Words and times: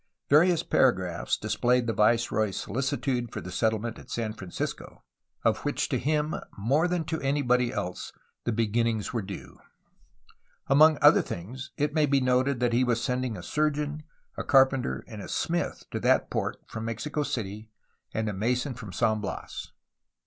Various 0.29 0.63
paragraphs 0.63 1.37
displayed 1.37 1.85
the 1.85 1.93
viceroy^s 1.93 2.55
soUcitude 2.65 3.29
for 3.31 3.39
the 3.39 3.51
settlement 3.51 3.99
at 3.99 4.09
San 4.09 4.33
Francisco, 4.33 5.03
of 5.43 5.59
which 5.59 5.89
to 5.89 5.99
him 5.99 6.33
more 6.57 6.87
than 6.87 7.03
to 7.03 7.21
anybody 7.21 7.71
else 7.71 8.11
the 8.43 8.51
beginnings 8.51 9.13
were 9.13 9.21
due. 9.21 9.59
Among 10.65 10.97
other 11.03 11.21
things 11.21 11.69
it 11.77 11.93
may 11.93 12.07
be 12.07 12.19
noted 12.19 12.59
that 12.61 12.73
he 12.73 12.83
was 12.83 12.99
sending 12.99 13.37
a 13.37 13.43
surgeon, 13.43 14.01
a 14.37 14.43
carpenter, 14.43 15.03
and 15.05 15.21
a 15.21 15.27
smith 15.29 15.85
to 15.91 15.99
that 15.99 16.31
port 16.31 16.55
from 16.67 16.85
Mexico 16.85 17.21
City 17.21 17.69
and 18.11 18.27
a 18.27 18.33
mason 18.33 18.73
from 18.73 18.91
San 18.91 19.21
Bias. 19.21 19.71